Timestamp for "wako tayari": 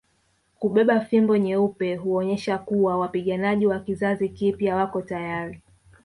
4.75-5.61